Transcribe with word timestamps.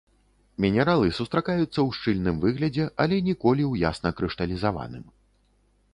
Мінералы 0.63 1.09
сустракаюцца 1.17 1.67
ў 1.67 1.89
шчыльным 1.99 2.35
выглядзе, 2.45 2.85
але 3.05 3.15
ніколі 3.29 3.63
ў 3.71 3.87
ясна 3.91 4.09
крышталізаваным. 4.21 5.05